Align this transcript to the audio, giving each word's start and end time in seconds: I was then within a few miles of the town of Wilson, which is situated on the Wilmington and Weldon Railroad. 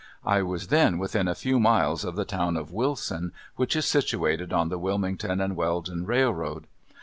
I 0.25 0.41
was 0.41 0.69
then 0.69 0.97
within 0.97 1.27
a 1.27 1.35
few 1.35 1.59
miles 1.59 2.03
of 2.03 2.15
the 2.15 2.25
town 2.25 2.57
of 2.57 2.71
Wilson, 2.71 3.33
which 3.55 3.75
is 3.75 3.85
situated 3.85 4.51
on 4.51 4.69
the 4.69 4.79
Wilmington 4.79 5.39
and 5.39 5.55
Weldon 5.55 6.07
Railroad. 6.07 6.65